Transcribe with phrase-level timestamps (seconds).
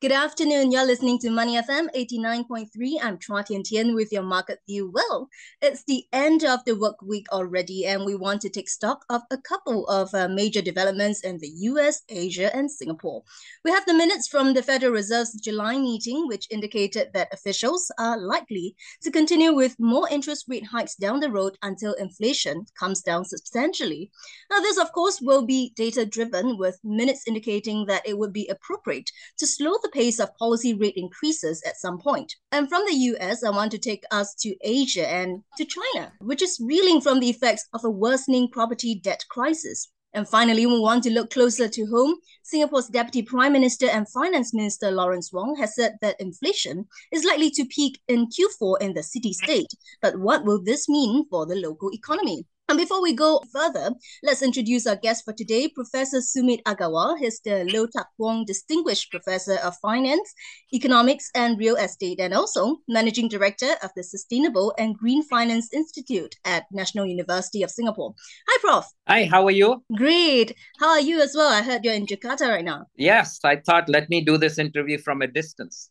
[0.00, 0.70] Good afternoon.
[0.70, 2.98] You're listening to Money FM 89.3.
[3.02, 4.92] I'm Chua Tian Tian with your market view.
[4.94, 5.28] Well,
[5.60, 9.22] it's the end of the work week already, and we want to take stock of
[9.32, 13.24] a couple of uh, major developments in the US, Asia, and Singapore.
[13.64, 18.16] We have the minutes from the Federal Reserve's July meeting, which indicated that officials are
[18.16, 23.24] likely to continue with more interest rate hikes down the road until inflation comes down
[23.24, 24.12] substantially.
[24.48, 28.46] Now, this, of course, will be data driven, with minutes indicating that it would be
[28.46, 32.34] appropriate to slow the the pace of policy rate increases at some point.
[32.52, 36.42] And from the US, I want to take us to Asia and to China, which
[36.42, 39.88] is reeling from the effects of a worsening property debt crisis.
[40.14, 42.16] And finally, we want to look closer to home.
[42.42, 47.50] Singapore's Deputy Prime Minister and Finance Minister Lawrence Wong has said that inflation is likely
[47.50, 49.70] to peak in Q4 in the city state.
[50.00, 52.46] But what will this mean for the local economy?
[52.68, 57.18] And before we go further, let's introduce our guest for today, Professor Sumit Agarwal.
[57.18, 60.34] He's the Low Tuck Kwong Distinguished Professor of Finance,
[60.74, 66.36] Economics and Real Estate, and also Managing Director of the Sustainable and Green Finance Institute
[66.44, 68.12] at National University of Singapore.
[68.46, 68.84] Hi, Prof.
[69.08, 69.82] Hi, how are you?
[69.96, 70.54] Great.
[70.78, 71.50] How are you as well?
[71.50, 72.84] I heard you're in Jakarta right now.
[72.96, 75.88] Yes, I thought let me do this interview from a distance.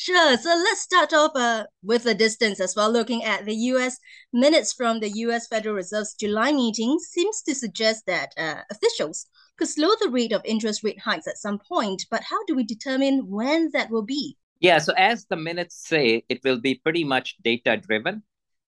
[0.00, 0.36] Sure.
[0.38, 2.90] So let's start off uh, with the distance as well.
[2.90, 3.98] Looking at the U.S.
[4.32, 5.46] minutes from the U.S.
[5.46, 9.26] Federal Reserve's July meeting seems to suggest that uh, officials
[9.58, 12.06] could slow the rate of interest rate hikes at some point.
[12.10, 14.36] But how do we determine when that will be?
[14.60, 14.78] Yeah.
[14.78, 18.22] So as the minutes say, it will be pretty much data driven,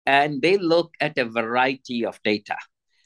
[0.05, 2.56] and they look at a variety of data.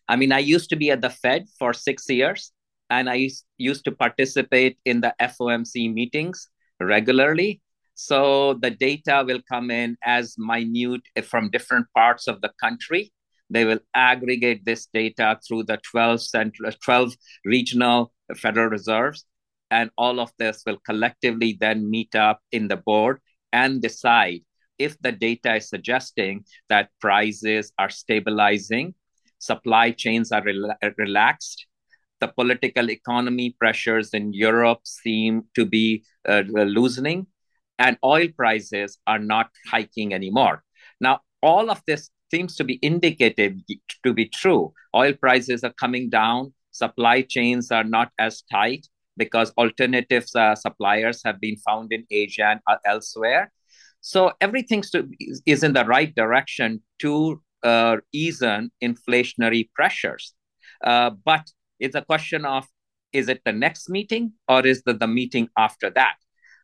[0.08, 2.52] I mean, I used to be at the Fed for six years,
[2.90, 6.48] and I used to participate in the FOMC meetings
[6.80, 7.60] regularly.
[7.96, 13.10] So the data will come in as minute from different parts of the country.
[13.48, 17.14] They will aggregate this data through the 12 central, 12
[17.46, 19.24] regional Federal Reserves,
[19.70, 23.20] and all of this will collectively then meet up in the board
[23.52, 24.40] and decide
[24.78, 28.94] if the data is suggesting that prices are stabilizing,
[29.38, 31.66] supply chains are rela- relaxed,
[32.20, 37.26] the political economy pressures in Europe seem to be uh, loosening,
[37.78, 40.62] and oil prices are not hiking anymore.
[41.00, 43.54] Now, all of this seems to be indicative
[44.04, 44.72] to be true.
[44.94, 51.22] Oil prices are coming down, supply chains are not as tight because alternative uh, suppliers
[51.24, 53.52] have been found in Asia and uh, elsewhere.
[54.00, 54.84] So everything
[55.46, 60.34] is in the right direction to uh, ease inflationary pressures.
[60.84, 61.50] Uh, but
[61.80, 62.66] it's a question of
[63.12, 66.16] is it the next meeting or is it the meeting after that?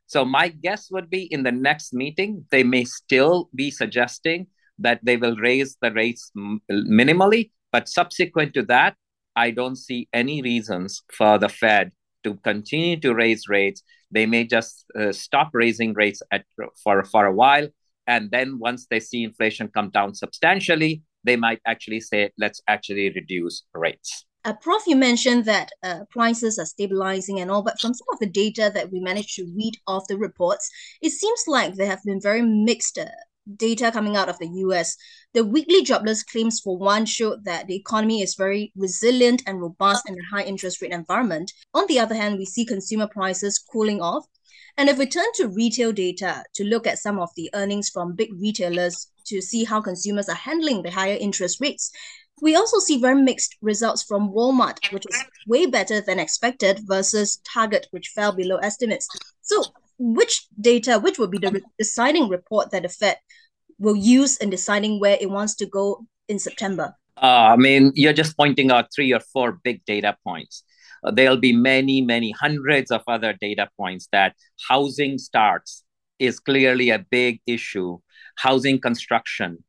[0.07, 4.49] So my guess would be in the next meeting, they may still be suggesting
[4.79, 6.31] that they will raise the rates
[6.71, 8.97] minimally, but subsequent to that,
[9.35, 11.93] I don't see any reasons for the Fed
[12.25, 13.83] to continue to raise rates.
[14.11, 16.45] They may just uh, stop raising rates at,
[16.83, 17.69] for, for a while.
[18.07, 23.11] And then once they see inflation come down substantially, they might actually say, let's actually
[23.11, 24.27] reduce rates.
[24.45, 28.19] Uh, Prof, you mentioned that uh, prices are stabilizing and all, but from some of
[28.19, 30.69] the data that we managed to read off the reports,
[31.01, 33.07] it seems like there have been very mixed uh,
[33.57, 34.97] data coming out of the US.
[35.33, 40.09] The weekly jobless claims, for one, showed that the economy is very resilient and robust
[40.09, 41.53] in a high interest rate environment.
[41.73, 44.27] On the other hand, we see consumer prices cooling off.
[44.77, 48.17] And if we turn to retail data to look at some of the earnings from
[48.17, 51.93] big retailers to see how consumers are handling the higher interest rates,
[52.43, 57.41] we also see very mixed results from Walmart, which is way better than expected, versus
[57.47, 59.09] Target, which fell below estimates.
[59.43, 59.63] So,
[59.99, 63.17] which data, which will be the deciding report that the Fed
[63.79, 66.97] will use in deciding where it wants to go in September?
[67.17, 70.65] Uh, I mean, you're just pointing out three or four big data points.
[71.05, 74.35] Uh, there'll be many, many hundreds of other data points that
[74.69, 75.85] housing starts
[76.19, 77.99] is clearly a big issue.
[78.37, 79.63] Housing construction,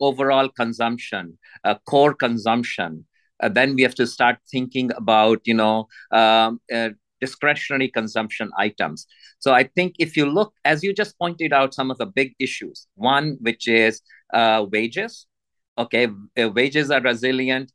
[0.00, 3.06] overall consumption, uh, core consumption.
[3.42, 6.90] Uh, then we have to start thinking about, you know, um, uh,
[7.20, 9.06] discretionary consumption items.
[9.38, 12.34] So I think if you look, as you just pointed out, some of the big
[12.38, 12.86] issues.
[12.94, 14.00] One, which is
[14.32, 15.26] uh, wages.
[15.78, 16.08] Okay,
[16.40, 17.72] uh, wages are resilient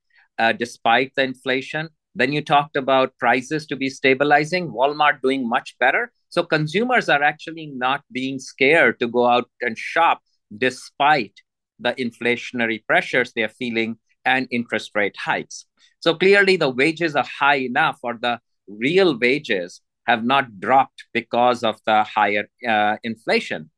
[0.59, 1.89] despite the inflation.
[2.13, 4.69] Then you talked about prices to be stabilizing.
[4.69, 6.11] Walmart doing much better.
[6.29, 10.21] So consumers are actually not being scared to go out and shop
[10.55, 11.33] despite
[11.79, 15.65] the inflationary pressures they're feeling and interest rate hikes.
[16.00, 21.63] So clearly, the wages are high enough, or the real wages have not dropped because
[21.63, 23.69] of the higher uh, inflation.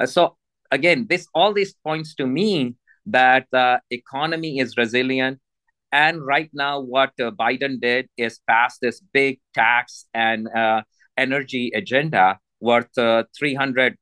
[0.00, 0.36] Uh, so
[0.70, 2.74] again, this all these points to me
[3.06, 5.40] that the economy is resilient.
[5.92, 10.82] And right now, what uh, Biden did is pass this big tax and uh,
[11.16, 13.96] energy agenda worth uh, 300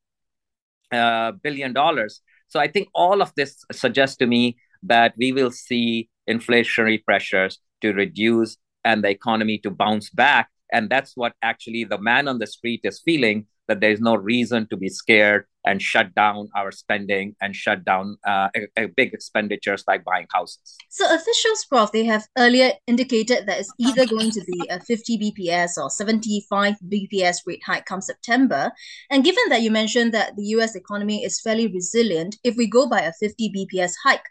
[0.93, 2.21] uh, billion dollars.
[2.53, 7.59] So I think all of this suggests to me that we will see inflationary pressures
[7.81, 10.51] to reduce and the economy to bounce back.
[10.71, 14.67] And that's what actually the man on the street is feeling that there's no reason
[14.69, 19.13] to be scared and shut down our spending and shut down uh, a, a big
[19.15, 20.77] expenditures like buying houses.
[20.89, 25.19] So officials, Prof, they have earlier indicated that it's either going to be a 50
[25.19, 28.73] BPS or 75 BPS rate hike come September.
[29.11, 32.89] And given that you mentioned that the US economy is fairly resilient, if we go
[32.89, 34.25] by a 50 BPS hike,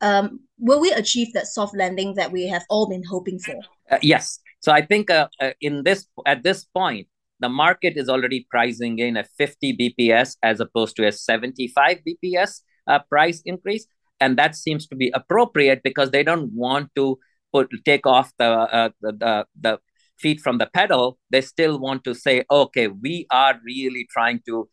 [0.00, 3.56] um, will we achieve that soft landing that we have all been hoping for?
[3.90, 4.38] Uh, yes.
[4.60, 7.06] So I think uh, uh, in this at this point,
[7.40, 12.60] the market is already pricing in a 50 BPS as opposed to a 75 BPS
[12.86, 13.86] uh, price increase,
[14.20, 17.18] and that seems to be appropriate because they don't want to
[17.52, 19.78] put take off the uh, the, the the
[20.18, 21.18] feet from the pedal.
[21.30, 24.68] They still want to say, okay, we are really trying to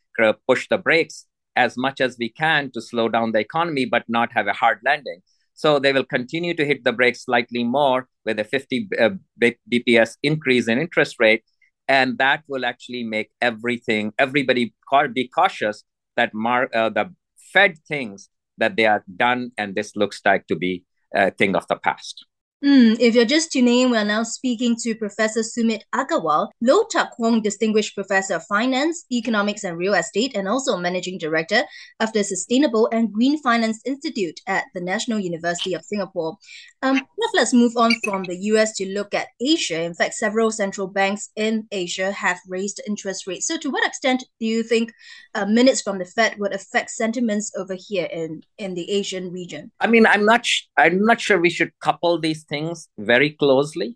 [0.48, 1.26] push the brakes
[1.56, 4.80] as much as we can to slow down the economy, but not have a hard
[4.84, 5.22] landing.
[5.54, 9.10] So they will continue to hit the brakes slightly more with a 50 uh,
[9.42, 11.44] BPS increase in interest rate.
[11.88, 14.74] And that will actually make everything, everybody
[15.14, 15.84] be cautious
[16.16, 17.14] that mar- uh, the
[17.54, 21.68] Fed thinks that they are done and this looks like to be a thing of
[21.68, 22.26] the past.
[22.66, 27.12] Mm, if you're just tuning in, we're now speaking to Professor Sumit Agarwal, Low Tuck
[27.12, 31.62] Kwong Distinguished Professor of Finance, Economics and Real Estate, and also Managing Director
[32.00, 36.36] of the Sustainable and Green Finance Institute at the National University of Singapore.
[36.82, 37.02] Um,
[37.36, 39.82] let's move on from the US to look at Asia.
[39.82, 43.46] In fact, several central banks in Asia have raised interest rates.
[43.46, 44.94] So, to what extent do you think
[45.36, 49.72] uh, minutes from the Fed would affect sentiments over here in, in the Asian region?
[49.80, 50.44] I mean, I'm not.
[50.44, 53.96] Sh- I'm not sure we should couple these things very closely.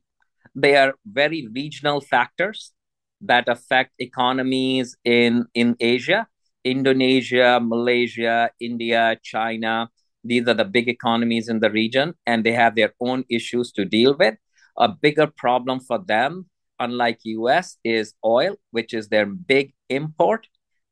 [0.56, 2.74] They are very regional factors
[3.22, 6.28] that affect economies in, in Asia.
[6.64, 9.90] Indonesia, Malaysia, India, China,
[10.24, 13.86] these are the big economies in the region, and they have their own issues to
[13.86, 14.36] deal with.
[14.78, 16.48] A bigger problem for them,
[16.80, 20.48] unlike US, is oil, which is their big import.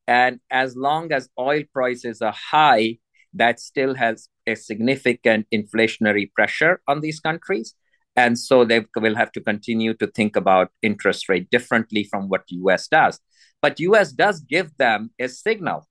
[0.07, 2.97] And as long as oil prices are high,
[3.33, 7.75] that still has a significant inflationary pressure on these countries.
[8.15, 12.43] And so they will have to continue to think about interest rate differently from what
[12.49, 13.19] US does.
[13.61, 15.87] But US does give them a signal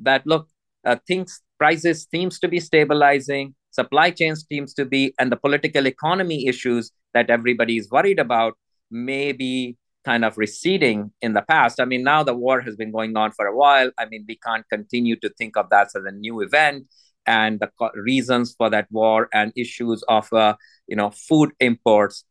[0.00, 0.48] that look,
[0.84, 5.86] uh, things prices seems to be stabilizing, supply chains seems to be, and the political
[5.86, 8.54] economy issues that everybody is worried about
[8.90, 11.78] may be kind of receding in the past.
[11.80, 13.90] I mean, now the war has been going on for a while.
[13.98, 16.86] I mean, we can't continue to think of that as a new event
[17.30, 20.54] and the reasons for that war and issues of uh,
[20.86, 22.24] you know food imports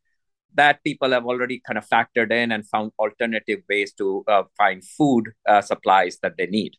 [0.55, 4.83] that people have already kind of factored in and found alternative ways to uh, find
[4.83, 6.73] food uh, supplies that they need.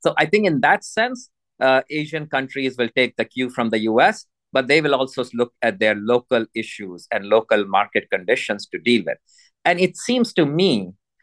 [0.00, 1.30] So i think in that sense
[1.66, 5.52] uh, asian countries will take the cue from the us but they will also look
[5.62, 9.18] at their local issues and local market conditions to deal with.
[9.64, 10.72] And it seems to me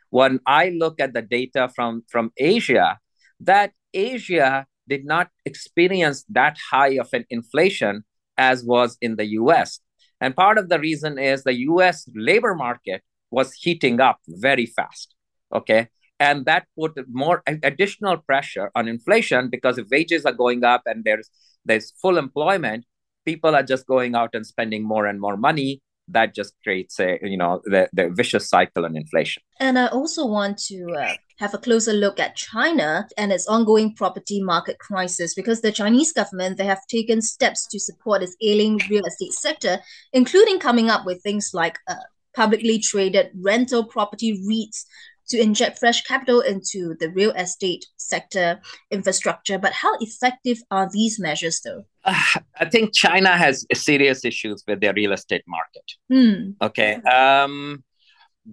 [0.10, 2.98] when i look at the data from from asia
[3.40, 8.04] that asia did not experience that high of an inflation
[8.38, 9.80] as was in the US.
[10.22, 15.16] And part of the reason is the US labor market was heating up very fast.
[15.54, 15.90] Okay.
[16.20, 21.04] And that put more additional pressure on inflation because if wages are going up and
[21.04, 21.30] there's
[21.64, 22.86] there's full employment,
[23.26, 27.20] people are just going out and spending more and more money that just creates a
[27.22, 31.54] you know the, the vicious cycle on inflation and i also want to uh, have
[31.54, 36.58] a closer look at china and its ongoing property market crisis because the chinese government
[36.58, 39.80] they have taken steps to support its ailing real estate sector
[40.14, 41.96] including coming up with things like uh,
[42.36, 44.86] publicly traded rental property REITs
[45.30, 49.58] to inject fresh capital into the real estate sector infrastructure.
[49.58, 51.86] But how effective are these measures, though?
[52.04, 55.92] Uh, I think China has serious issues with their real estate market.
[56.12, 56.56] Mm.
[56.62, 56.96] Okay.
[56.96, 57.84] Um,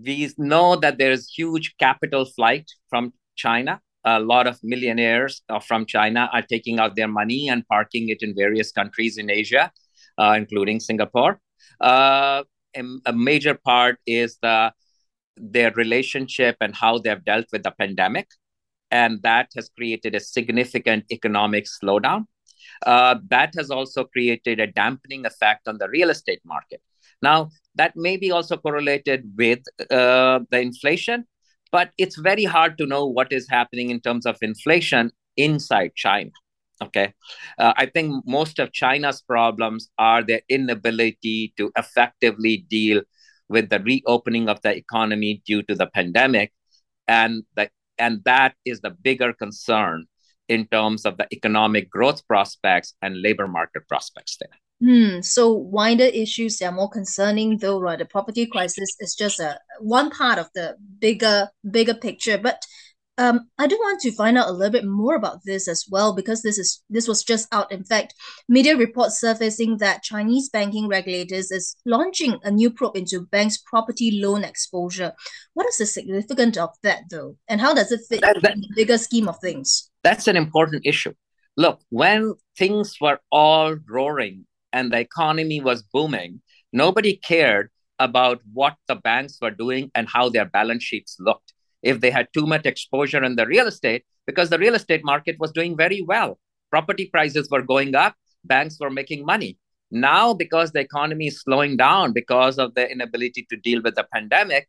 [0.02, 3.80] we know that there is huge capital flight from China.
[4.04, 8.34] A lot of millionaires from China are taking out their money and parking it in
[8.34, 9.72] various countries in Asia,
[10.18, 11.40] uh, including Singapore.
[11.80, 12.42] Uh,
[13.06, 14.72] a major part is the
[15.36, 18.28] their relationship and how they've dealt with the pandemic.
[18.90, 22.26] And that has created a significant economic slowdown.
[22.86, 26.80] Uh, that has also created a dampening effect on the real estate market.
[27.22, 31.26] Now, that may be also correlated with uh, the inflation,
[31.72, 36.30] but it's very hard to know what is happening in terms of inflation inside China.
[36.82, 37.14] Okay.
[37.58, 43.02] Uh, I think most of China's problems are their inability to effectively deal
[43.48, 46.52] with the reopening of the economy due to the pandemic.
[47.06, 50.06] And, the, and that is the bigger concern
[50.48, 54.58] in terms of the economic growth prospects and labor market prospects there.
[54.84, 55.22] Hmm.
[55.22, 57.98] So wider issues that are more concerning, though, right?
[57.98, 62.36] The property crisis is just a one part of the bigger bigger picture.
[62.36, 62.62] But
[63.16, 66.14] um, I do want to find out a little bit more about this as well
[66.14, 67.72] because this is this was just out.
[67.72, 68.12] In fact,
[68.46, 74.20] media reports surfacing that Chinese banking regulators is launching a new probe into banks' property
[74.22, 75.14] loan exposure.
[75.54, 78.60] What is the significance of that, though, and how does it fit that, that, in
[78.60, 79.90] the bigger scheme of things?
[80.02, 81.14] That's an important issue.
[81.56, 84.44] Look, when things were all roaring
[84.74, 90.28] and the economy was booming, nobody cared about what the banks were doing and how
[90.28, 94.50] their balance sheets looked if they had too much exposure in the real estate because
[94.50, 96.38] the real estate market was doing very well.
[96.70, 98.14] Property prices were going up,
[98.44, 99.56] banks were making money.
[99.90, 104.06] Now, because the economy is slowing down because of the inability to deal with the
[104.12, 104.68] pandemic,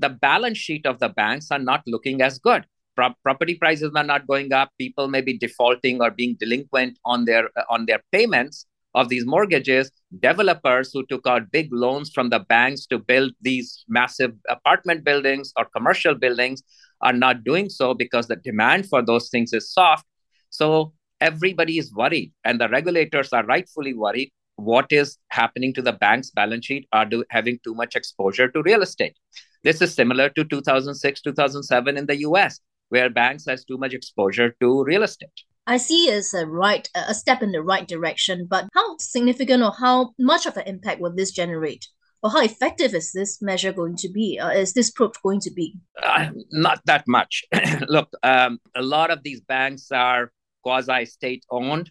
[0.00, 2.64] the balance sheet of the banks are not looking as good.
[2.96, 4.70] Pro- property prices are not going up.
[4.78, 9.90] People may be defaulting or being delinquent on their on their payments of these mortgages,
[10.20, 15.52] developers who took out big loans from the banks to build these massive apartment buildings
[15.56, 16.62] or commercial buildings
[17.00, 20.06] are not doing so because the demand for those things is soft.
[20.50, 24.30] So everybody is worried, and the regulators are rightfully worried.
[24.56, 26.86] What is happening to the bank's balance sheet?
[26.92, 29.16] Are do, having too much exposure to real estate?
[29.64, 32.60] This is similar to 2006, 2007 in the US,
[32.90, 35.32] where banks has too much exposure to real estate.
[35.66, 39.72] I see as a right a step in the right direction, but how significant or
[39.72, 41.88] how much of an impact will this generate?
[42.22, 44.38] Or how effective is this measure going to be?
[44.38, 45.76] Uh, is this probe going to be?
[46.02, 47.44] Uh, not that much.
[47.88, 51.90] Look, um, a lot of these banks are quasi state owned,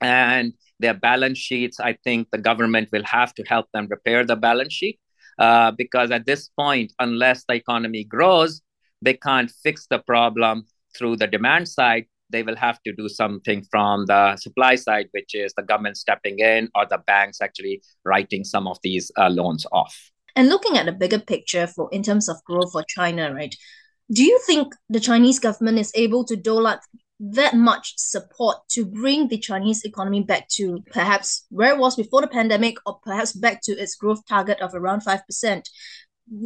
[0.00, 4.36] and their balance sheets, I think the government will have to help them repair the
[4.36, 5.00] balance sheet.
[5.38, 8.60] Uh, because at this point, unless the economy grows,
[9.00, 10.64] they can't fix the problem
[10.96, 15.34] through the demand side they will have to do something from the supply side, which
[15.34, 19.66] is the government stepping in or the banks actually writing some of these uh, loans
[19.72, 20.10] off.
[20.36, 23.54] And looking at the bigger picture for in terms of growth for China, right?
[24.10, 26.80] Do you think the Chinese government is able to dole out
[27.20, 32.20] that much support to bring the Chinese economy back to perhaps where it was before
[32.20, 35.62] the pandemic or perhaps back to its growth target of around 5%?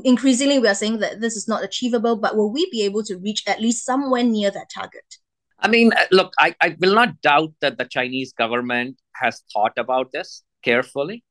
[0.05, 3.19] Increasingly, we are saying that this is not achievable, but will we be able to
[3.19, 5.19] reach at least somewhere near that target?
[5.63, 10.11] I mean, look, I, I will not doubt that the Chinese government has thought about
[10.13, 11.25] this carefully.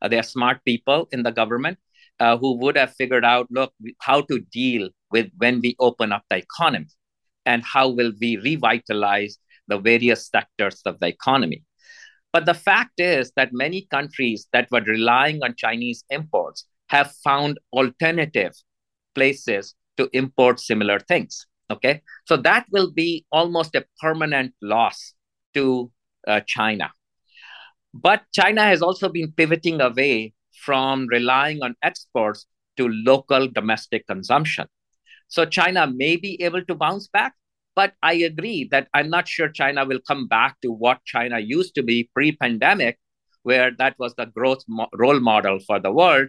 [0.00, 1.78] Uh, are smart people in the government
[2.20, 6.24] uh, who would have figured out, look, how to deal with when we open up
[6.30, 6.88] the economy
[7.46, 9.38] and how will we revitalize
[9.68, 11.62] the various sectors of the economy.
[12.32, 17.58] But the fact is that many countries that were relying on Chinese imports have found
[17.72, 18.52] alternative
[19.14, 21.46] places to import similar things.
[21.70, 25.14] Okay, so that will be almost a permanent loss
[25.54, 25.90] to
[26.28, 26.90] uh, China.
[27.94, 34.66] But China has also been pivoting away from relying on exports to local domestic consumption.
[35.28, 37.34] So China may be able to bounce back,
[37.74, 41.74] but I agree that I'm not sure China will come back to what China used
[41.76, 42.98] to be pre pandemic,
[43.42, 46.28] where that was the growth mo- role model for the world.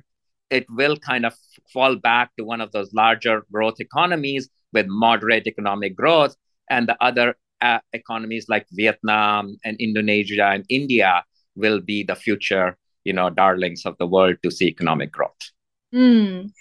[0.49, 1.33] It will kind of
[1.73, 6.36] fall back to one of those larger growth economies with moderate economic growth,
[6.70, 11.24] and the other uh, economies like Vietnam and Indonesia and India
[11.55, 15.39] will be the future, you know, darlings of the world to see economic growth.
[15.94, 16.51] Mm.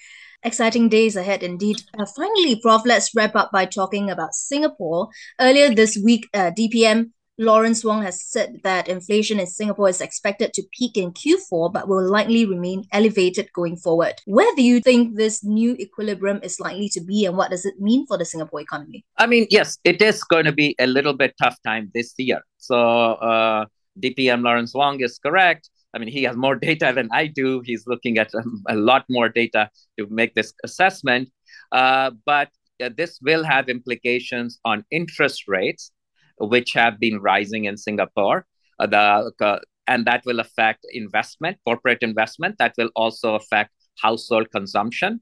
[0.45, 1.83] Exciting days ahead indeed.
[1.99, 5.09] Uh, finally, Prof, let's wrap up by talking about Singapore.
[5.41, 10.53] Earlier this week, uh, DPM Lawrence Wong has said that inflation in Singapore is expected
[10.53, 14.15] to peak in Q4 but will likely remain elevated going forward.
[14.25, 17.81] Where do you think this new equilibrium is likely to be and what does it
[17.81, 19.05] mean for the Singapore economy?
[19.19, 22.41] I mean, yes, it is going to be a little bit tough time this year.
[22.59, 23.67] So, uh,
[24.01, 25.71] DPM Lawrence Wong is correct.
[25.93, 27.63] I mean, he has more data than I do.
[27.65, 31.31] He's looking at um, a lot more data to make this assessment.
[31.73, 32.49] Uh, but
[32.83, 35.93] uh, this will have implications on interest rates
[36.39, 38.47] which have been rising in Singapore.
[38.79, 42.57] Uh, the, uh, and that will affect investment, corporate investment.
[42.59, 45.21] That will also affect household consumption.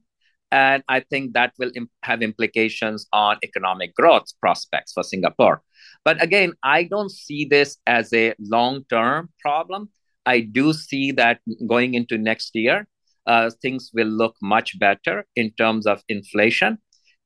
[0.51, 5.63] And I think that will imp- have implications on economic growth prospects for Singapore.
[6.05, 9.89] But again, I don't see this as a long term problem.
[10.25, 12.87] I do see that going into next year,
[13.25, 16.77] uh, things will look much better in terms of inflation.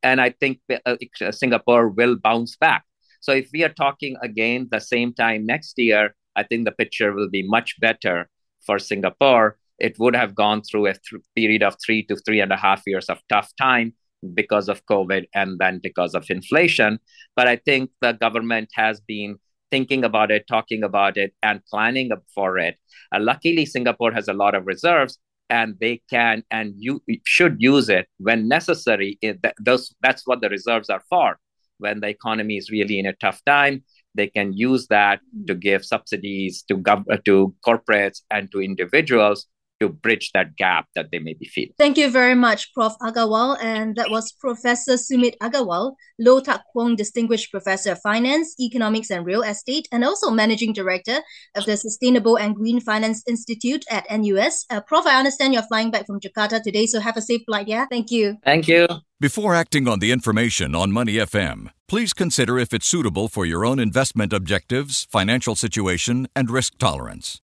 [0.03, 0.95] And I think uh,
[1.31, 2.85] Singapore will bounce back.
[3.27, 7.13] So if we are talking again the same time next year, I think the picture
[7.13, 8.29] will be much better
[8.65, 9.57] for Singapore.
[9.79, 12.83] It would have gone through a th- period of three to three and a half
[12.87, 13.91] years of tough time
[14.33, 16.99] because of COVID and then because of inflation.
[17.35, 19.35] But I think the government has been
[19.71, 22.77] thinking about it, talking about it, and planning for it.
[23.13, 25.19] Uh, luckily, Singapore has a lot of reserves,
[25.49, 29.19] and they can and you should use it when necessary.
[29.21, 31.37] It, those, that's what the reserves are for.
[31.79, 33.83] When the economy is really in a tough time,
[34.15, 39.47] they can use that to give subsidies to gov- to corporates and to individuals
[39.79, 41.73] to bridge that gap that they may be feeling.
[41.77, 42.93] Thank you very much, Prof.
[43.01, 43.57] Agarwal.
[43.61, 49.25] And that was Professor Sumit Agarwal, Low Tuck Kwong Distinguished Professor of Finance, Economics and
[49.25, 51.19] Real Estate, and also Managing Director
[51.55, 54.65] of the Sustainable and Green Finance Institute at NUS.
[54.69, 57.67] Uh, Prof, I understand you're flying back from Jakarta today, so have a safe flight,
[57.67, 57.85] yeah?
[57.89, 58.37] Thank you.
[58.43, 58.87] Thank you.
[59.19, 63.65] Before acting on the information on Money FM, please consider if it's suitable for your
[63.65, 67.41] own investment objectives, financial situation, and risk tolerance.